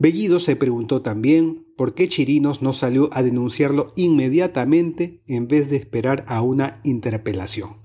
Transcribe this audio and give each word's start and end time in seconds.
Bellido 0.00 0.40
se 0.40 0.56
preguntó 0.56 1.00
también 1.00 1.64
por 1.76 1.94
qué 1.94 2.08
Chirinos 2.08 2.60
no 2.60 2.72
salió 2.72 3.08
a 3.12 3.22
denunciarlo 3.22 3.92
inmediatamente 3.94 5.22
en 5.28 5.46
vez 5.46 5.70
de 5.70 5.76
esperar 5.76 6.24
a 6.26 6.42
una 6.42 6.80
interpelación. 6.82 7.76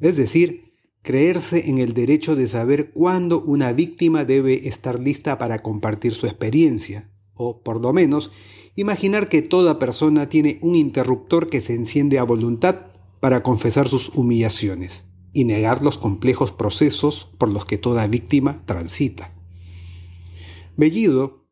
Es 0.00 0.18
decir, 0.18 0.74
creerse 1.00 1.70
en 1.70 1.78
el 1.78 1.94
derecho 1.94 2.36
de 2.36 2.48
saber 2.48 2.90
cuándo 2.92 3.40
una 3.40 3.72
víctima 3.72 4.26
debe 4.26 4.68
estar 4.68 5.00
lista 5.00 5.38
para 5.38 5.60
compartir 5.60 6.12
su 6.12 6.26
experiencia, 6.26 7.10
o 7.32 7.62
por 7.62 7.80
lo 7.80 7.94
menos 7.94 8.30
imaginar 8.76 9.30
que 9.30 9.40
toda 9.40 9.78
persona 9.78 10.28
tiene 10.28 10.58
un 10.60 10.74
interruptor 10.74 11.48
que 11.48 11.62
se 11.62 11.74
enciende 11.74 12.18
a 12.18 12.24
voluntad 12.24 12.89
para 13.20 13.42
confesar 13.42 13.88
sus 13.88 14.08
humillaciones 14.08 15.04
y 15.32 15.44
negar 15.44 15.82
los 15.82 15.98
complejos 15.98 16.52
procesos 16.52 17.30
por 17.38 17.52
los 17.52 17.64
que 17.64 17.78
toda 17.78 18.06
víctima 18.06 18.64
transita. 18.66 19.32
Bellido, 20.76 21.46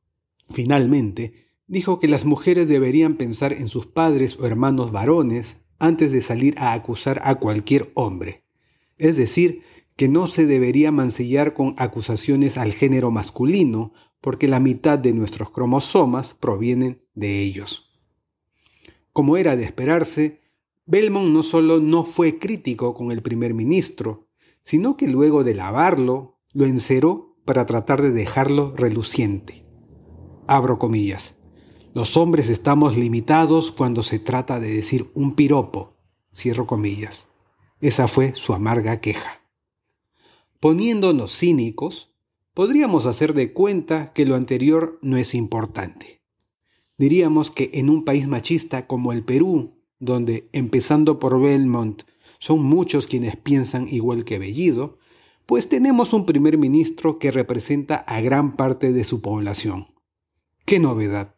finalmente, 0.51 1.49
dijo 1.67 2.01
que 2.01 2.09
las 2.09 2.25
mujeres 2.25 2.69
deberían 2.69 3.17
pensar 3.17 3.53
en 3.53 3.69
sus 3.69 3.87
padres 3.87 4.39
o 4.41 4.47
hermanos 4.47 4.91
varones 4.91 5.59
antes 5.79 6.11
de 6.11 6.23
salir 6.23 6.55
a 6.59 6.73
acusar 6.73 7.21
a 7.23 7.37
cualquier 7.37 7.93
hombre, 7.95 8.45
es 8.97 9.17
decir, 9.17 9.63
que 9.97 10.09
no 10.09 10.29
se 10.29 10.47
debería 10.47 10.93
mancillar 10.93 11.55
con 11.55 11.75
acusaciones 11.77 12.57
al 12.57 12.73
género 12.73 13.11
masculino 13.11 13.93
porque 14.21 14.49
la 14.49 14.61
mitad 14.61 14.99
de 14.99 15.13
nuestros 15.13 15.51
cromosomas 15.51 16.35
provienen 16.35 17.03
de 17.15 17.43
ellos. 17.43 17.91
Como 19.13 19.37
era 19.37 19.57
de 19.57 19.65
esperarse, 19.65 20.41
Belmont 20.89 21.29
no 21.29 21.43
solo 21.43 21.81
no 21.81 22.03
fue 22.03 22.39
crítico 22.39 22.95
con 22.95 23.13
el 23.13 23.21
primer 23.21 23.53
ministro, 23.53 24.27
sino 24.63 24.97
que 24.97 25.07
luego 25.07 25.45
de 25.45 25.55
lavarlo, 25.55 26.41
lo 26.55 26.65
enceró 26.65 27.37
para 27.45 27.67
tratar 27.67 28.01
de 28.01 28.11
dejarlo 28.11 28.75
reluciente. 28.75 29.67
Abro 30.47 30.79
comillas. 30.79 31.35
Los 31.93 32.17
hombres 32.17 32.49
estamos 32.49 32.97
limitados 32.97 33.71
cuando 33.71 34.03
se 34.03 34.19
trata 34.19 34.61
de 34.61 34.73
decir 34.73 35.11
un 35.13 35.35
piropo. 35.35 35.99
Cierro 36.35 36.67
comillas. 36.67 37.27
Esa 37.83 38.09
fue 38.09 38.35
su 38.35 38.55
amarga 38.55 38.99
queja. 39.03 39.43
Poniéndonos 40.59 41.39
cínicos, 41.39 42.15
podríamos 42.55 43.05
hacer 43.05 43.35
de 43.35 43.53
cuenta 43.53 44.15
que 44.15 44.25
lo 44.25 44.37
anterior 44.37 44.99
no 45.03 45.19
es 45.19 45.35
importante. 45.35 46.23
Diríamos 46.97 47.51
que 47.51 47.71
en 47.75 47.91
un 47.91 48.07
país 48.07 48.27
machista 48.27 48.87
como 48.87 49.13
el 49.13 49.23
Perú, 49.23 49.78
donde, 49.99 50.49
empezando 50.53 51.19
por 51.19 51.41
Belmont, 51.41 52.03
son 52.39 52.65
muchos 52.65 53.07
quienes 53.07 53.37
piensan 53.37 53.89
igual 53.89 54.25
que 54.25 54.39
Bellido, 54.39 54.99
pues 55.47 55.69
tenemos 55.69 56.13
un 56.13 56.25
primer 56.25 56.59
ministro 56.59 57.19
que 57.19 57.31
representa 57.31 57.97
a 57.97 58.21
gran 58.21 58.57
parte 58.57 58.93
de 58.93 59.05
su 59.05 59.23
población. 59.23 59.89
¡Qué 60.65 60.79
novedad! 60.79 61.35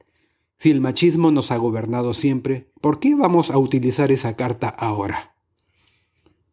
Si 0.56 0.70
el 0.70 0.80
machismo 0.80 1.30
nos 1.30 1.52
ha 1.52 1.56
gobernado 1.56 2.12
siempre, 2.12 2.70
¿por 2.80 3.00
qué 3.00 3.14
vamos 3.14 3.50
a 3.50 3.56
utilizar 3.56 4.12
esa 4.12 4.36
carta 4.36 4.68
ahora? 4.68 5.36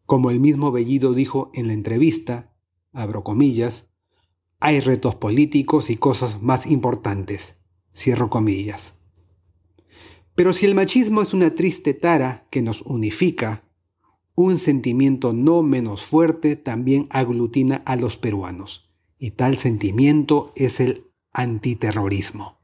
Como 0.06 0.30
el 0.30 0.40
mismo 0.40 0.72
Bellido 0.72 1.12
dijo 1.12 1.50
en 1.52 1.66
la 1.66 1.74
entrevista, 1.74 2.54
abro 2.92 3.22
comillas, 3.22 3.88
hay 4.60 4.80
retos 4.80 5.14
políticos 5.16 5.90
y 5.90 5.96
cosas 5.96 6.40
más 6.40 6.66
importantes. 6.66 7.56
Cierro 7.92 8.30
comillas. 8.30 8.97
Pero 10.38 10.52
si 10.52 10.66
el 10.66 10.76
machismo 10.76 11.20
es 11.20 11.34
una 11.34 11.56
triste 11.56 11.94
tara 11.94 12.46
que 12.48 12.62
nos 12.62 12.82
unifica, 12.82 13.64
un 14.36 14.56
sentimiento 14.56 15.32
no 15.32 15.64
menos 15.64 16.04
fuerte 16.04 16.54
también 16.54 17.08
aglutina 17.10 17.82
a 17.84 17.96
los 17.96 18.18
peruanos, 18.18 18.88
y 19.18 19.32
tal 19.32 19.58
sentimiento 19.58 20.52
es 20.54 20.78
el 20.78 21.10
antiterrorismo. 21.32 22.60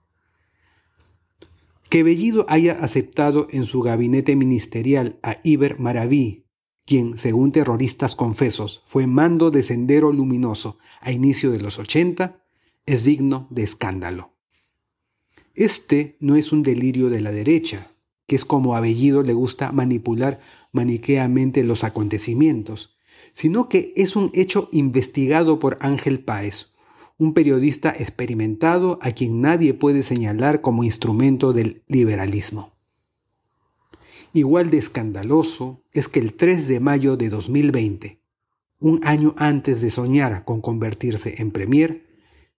Que 1.89 2.05
Bellido 2.05 2.47
haya 2.49 2.75
aceptado 2.75 3.49
en 3.51 3.67
su 3.67 3.81
gabinete 3.81 4.37
ministerial 4.37 5.19
a 5.25 5.39
Iber 5.43 5.81
Maraví 5.81 6.47
quien, 6.87 7.19
según 7.19 7.51
terroristas 7.51 8.15
confesos, 8.15 8.85
fue 8.87 9.09
mando 9.09 9.51
de 9.51 9.65
Sendero 9.65 10.13
Luminoso 10.13 10.79
a 11.01 11.11
inicio 11.11 11.51
de 11.51 11.59
los 11.59 11.81
80, 11.81 12.41
es 12.87 13.03
digno 13.03 13.49
de 13.51 13.65
escándalo. 13.65 14.34
Este 15.55 16.17
no 16.21 16.35
es 16.35 16.53
un 16.53 16.63
delirio 16.63 17.11
de 17.11 17.21
la 17.21 17.31
derecha, 17.31 17.93
que 18.27 18.37
es 18.37 18.45
como 18.45 18.75
a 18.75 18.81
Bellido 18.81 19.23
le 19.23 19.35
gusta 19.35 19.71
manipular 19.71 20.41
maniqueamente 20.73 21.63
los 21.63 21.85
acontecimientos, 21.85 22.97
sino 23.33 23.69
que 23.69 23.93
es 23.97 24.17
un 24.17 24.31
hecho 24.35 24.69
investigado 24.73 25.59
por 25.59 25.79
Ángel 25.81 26.21
Páez, 26.21 26.73
un 27.19 27.35
periodista 27.35 27.91
experimentado 27.91 28.99
a 29.01 29.13
quien 29.13 29.41
nadie 29.41 29.75
puede 29.75 30.03
señalar 30.03 30.61
como 30.61 30.83
instrumento 30.83 31.53
del 31.53 31.83
liberalismo. 31.87 32.73
Igual 34.33 34.71
de 34.71 34.79
escandaloso 34.79 35.85
es 35.93 36.09
que 36.09 36.19
el 36.19 36.35
3 36.35 36.67
de 36.67 36.81
mayo 36.81 37.17
de 37.17 37.29
2020, 37.29 38.21
un 38.81 39.01
año 39.05 39.35
antes 39.39 39.81
de 39.81 39.93
soñar 39.93 40.45
con 40.45 40.61
convertirse 40.61 41.37
en 41.39 41.53
premier, 41.53 42.04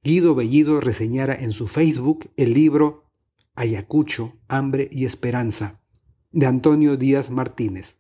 Guido 0.03 0.35
Bellido 0.35 0.81
reseñara 0.81 1.35
en 1.35 1.53
su 1.53 1.67
Facebook 1.67 2.31
el 2.37 2.53
libro 2.53 3.05
Ayacucho, 3.55 4.39
Hambre 4.49 4.89
y 4.93 5.05
Esperanza, 5.05 5.81
de 6.31 6.47
Antonio 6.47 6.97
Díaz 6.97 7.31
Martínez, 7.31 7.97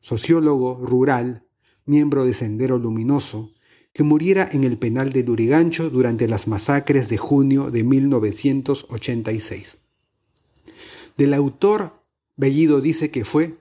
sociólogo 0.00 0.76
rural, 0.76 1.46
miembro 1.84 2.24
de 2.24 2.34
Sendero 2.34 2.78
Luminoso, 2.78 3.52
que 3.92 4.02
muriera 4.04 4.48
en 4.52 4.64
el 4.64 4.78
penal 4.78 5.10
de 5.10 5.24
Lurigancho 5.24 5.90
durante 5.90 6.28
las 6.28 6.46
masacres 6.46 7.08
de 7.08 7.16
junio 7.16 7.70
de 7.70 7.82
1986. 7.82 9.78
Del 11.16 11.34
autor 11.34 12.04
Bellido 12.36 12.80
dice 12.80 13.10
que 13.10 13.24
fue, 13.24 13.56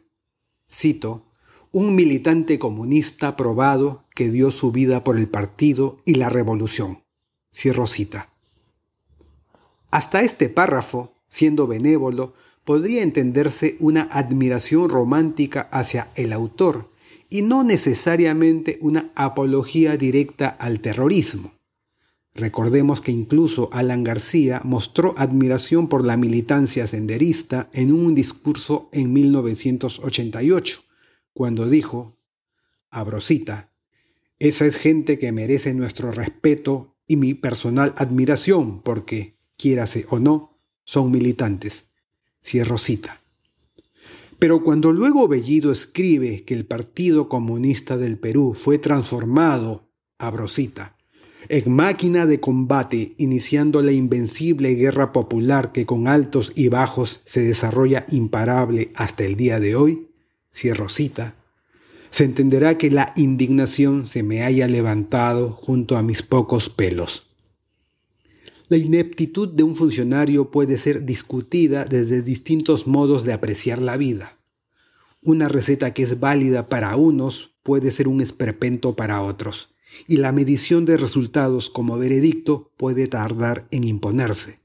cito, 0.70 1.32
un 1.72 1.96
militante 1.96 2.60
comunista 2.60 3.36
probado 3.36 4.06
que 4.14 4.30
dio 4.30 4.52
su 4.52 4.72
vida 4.72 5.04
por 5.04 5.18
el 5.18 5.28
partido 5.28 5.98
y 6.06 6.16
la 6.16 6.30
revolución. 6.30 7.04
Cierro 7.58 7.88
cita. 7.88 8.30
Hasta 9.90 10.22
este 10.22 10.48
párrafo, 10.48 11.16
siendo 11.28 11.66
benévolo, 11.66 12.36
podría 12.64 13.02
entenderse 13.02 13.78
una 13.80 14.04
admiración 14.12 14.92
romántica 14.92 15.68
hacia 15.72 16.10
el 16.14 16.34
autor 16.34 16.92
y 17.32 17.42
no 17.42 17.64
necesariamente 17.64 18.78
una 18.80 19.12
apología 19.16 19.98
directa 19.98 20.50
al 20.50 20.82
terrorismo. 20.82 21.52
Recordemos 22.36 23.02
que 23.02 23.12
incluso 23.12 23.70
Alan 23.74 24.04
García 24.04 24.62
mostró 24.64 25.16
admiración 25.18 25.90
por 25.90 26.06
la 26.06 26.16
militancia 26.16 26.86
senderista 26.86 27.72
en 27.74 27.92
un 27.92 28.14
discurso 28.14 28.88
en 28.92 29.12
1988, 29.14 30.84
cuando 31.34 31.68
dijo, 31.68 32.20
Abrosita, 32.92 33.72
esa 34.38 34.68
es 34.68 34.76
gente 34.76 35.18
que 35.18 35.32
merece 35.32 35.74
nuestro 35.74 36.12
respeto 36.12 36.97
y 37.08 37.16
mi 37.16 37.34
personal 37.34 37.94
admiración 37.98 38.82
porque, 38.82 39.38
quiérase 39.58 40.06
o 40.10 40.20
no, 40.20 40.60
son 40.84 41.12
militantes. 41.12 41.86
Cierro 42.44 42.78
cita. 42.78 43.20
Pero 44.40 44.64
cuando 44.64 44.92
luego 44.92 45.28
Bellido 45.28 45.72
escribe 45.72 46.44
que 46.44 46.54
el 46.54 46.66
Partido 46.66 47.28
Comunista 47.28 47.98
del 47.98 48.20
Perú 48.20 48.54
fue 48.54 48.78
transformado, 48.78 49.90
abrosita, 50.20 50.96
en 51.50 51.74
máquina 51.74 52.26
de 52.26 52.40
combate, 52.40 53.16
iniciando 53.18 53.82
la 53.82 53.94
invencible 53.94 54.74
guerra 54.76 55.12
popular 55.12 55.72
que 55.72 55.86
con 55.86 56.08
altos 56.08 56.52
y 56.56 56.68
bajos 56.68 57.22
se 57.26 57.42
desarrolla 57.42 58.06
imparable 58.10 58.92
hasta 58.96 59.24
el 59.24 59.38
día 59.38 59.60
de 59.60 59.76
hoy, 59.76 60.10
cierro 60.52 60.90
cita, 60.90 61.36
se 62.10 62.24
entenderá 62.24 62.78
que 62.78 62.90
la 62.90 63.14
indignación 63.16 64.06
se 64.06 64.24
me 64.24 64.44
haya 64.44 64.68
levantado 64.68 65.52
junto 65.52 65.98
a 65.98 66.04
mis 66.04 66.24
pocos 66.24 66.70
pelos. 66.70 67.24
La 68.70 68.78
ineptitud 68.78 69.48
de 69.48 69.64
un 69.64 69.76
funcionario 69.76 70.52
puede 70.52 70.78
ser 70.78 71.06
discutida 71.06 71.86
desde 71.86 72.22
distintos 72.22 72.86
modos 72.86 73.24
de 73.24 73.34
apreciar 73.34 73.82
la 73.82 73.96
vida. 73.96 74.38
Una 75.22 75.48
receta 75.48 75.94
que 75.94 76.04
es 76.04 76.20
válida 76.20 76.68
para 76.68 76.96
unos 76.96 77.52
puede 77.64 77.92
ser 77.92 78.08
un 78.08 78.22
esperpento 78.22 78.96
para 78.96 79.22
otros 79.22 79.70
y 80.08 80.18
la 80.18 80.32
medición 80.32 80.86
de 80.86 80.98
resultados 80.98 81.70
como 81.70 81.98
veredicto 81.98 82.72
puede 82.78 83.08
tardar 83.08 83.68
en 83.72 83.84
imponerse. 83.84 84.60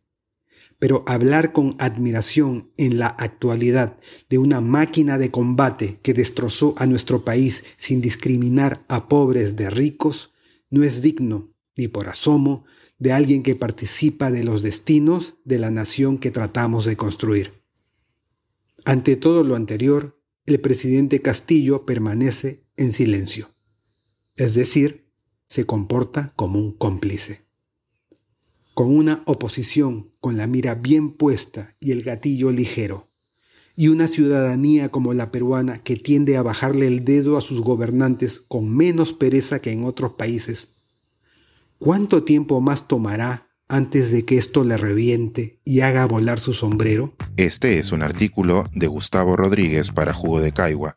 Pero 0.83 1.05
hablar 1.07 1.53
con 1.53 1.77
admiración 1.79 2.73
en 2.77 2.99
la 2.99 3.07
actualidad 3.07 3.97
de 4.29 4.39
una 4.39 4.61
máquina 4.61 5.17
de 5.17 5.31
combate 5.31 6.01
que 6.03 6.13
destrozó 6.13 6.75
a 6.77 6.87
nuestro 6.87 7.25
país 7.25 7.63
sin 7.77 8.01
discriminar 8.01 8.83
a 8.89 9.07
pobres 9.07 9.55
de 9.55 9.71
ricos 9.71 10.31
no 10.71 10.83
es 10.83 11.01
digno, 11.01 11.47
ni 11.77 11.87
por 11.87 12.09
asomo, 12.09 12.65
de 12.99 13.13
alguien 13.13 13.45
que 13.45 13.55
participa 13.55 14.33
de 14.33 14.43
los 14.43 14.63
destinos 14.63 15.35
de 15.45 15.61
la 15.61 15.71
nación 15.71 16.19
que 16.19 16.33
tratamos 16.33 16.85
de 16.85 16.97
construir. 16.97 17.63
Ante 18.85 19.15
todo 19.15 19.45
lo 19.45 19.55
anterior, 19.55 20.21
el 20.47 20.61
presidente 20.61 21.23
Castillo 21.23 21.87
permanece 21.87 22.65
en 22.77 22.91
silencio, 22.91 23.51
es 24.35 24.55
decir, 24.55 25.07
se 25.47 25.65
comporta 25.65 26.33
como 26.35 26.59
un 26.59 26.73
cómplice. 26.73 27.52
Con 28.75 28.97
una 28.97 29.23
oposición 29.27 30.11
con 30.21 30.39
la 30.39 30.47
mira 30.47 30.75
bien 30.75 31.13
puesta 31.13 31.77
y 31.79 31.93
el 31.93 32.03
gatillo 32.03 32.51
ligero, 32.51 33.11
y 33.77 33.89
una 33.89 34.09
ciudadanía 34.09 34.91
como 34.91 35.13
la 35.13 35.31
peruana 35.31 35.83
que 35.83 35.97
tiende 35.97 36.39
a 36.39 36.43
bajarle 36.43 36.87
el 36.87 37.05
dedo 37.05 37.37
a 37.37 37.43
sus 37.43 37.61
gobernantes 37.61 38.41
con 38.49 38.75
menos 38.75 39.13
pereza 39.13 39.61
que 39.61 39.73
en 39.73 39.85
otros 39.85 40.13
países, 40.13 40.69
¿cuánto 41.79 42.25
tiempo 42.25 42.63
más 42.63 42.89
tomará 42.89 43.49
antes 43.69 44.11
de 44.11 44.25
que 44.25 44.39
esto 44.39 44.65
le 44.65 44.79
reviente 44.79 45.61
y 45.65 45.81
haga 45.81 46.07
volar 46.07 46.41
su 46.41 46.55
sombrero? 46.55 47.15
Este 47.37 47.79
es 47.79 47.93
un 47.93 48.03
artículo 48.03 48.71
de 48.75 48.87
Gustavo 48.87 49.37
Rodríguez 49.37 49.91
para 49.91 50.15
Jugo 50.15 50.41
de 50.41 50.53
Caigua 50.53 50.97